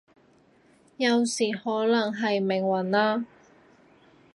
[0.97, 3.23] 有時可能係命運啦